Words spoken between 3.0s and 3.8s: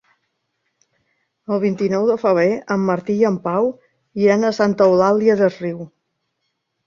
i en Pau